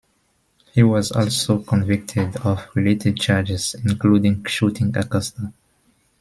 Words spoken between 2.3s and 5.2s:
of related charges, including shooting